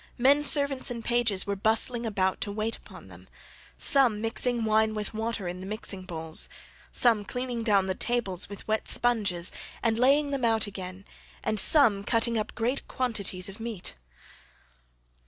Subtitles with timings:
[0.17, 3.27] Men servants and pages were bustling about to wait upon them,
[3.77, 6.49] some mixing wine with water in the mixing bowls,
[6.91, 9.51] some cleaning down the tables with wet sponges
[9.83, 11.05] and laying them out again,
[11.43, 13.93] and some cutting up great quantities of meat.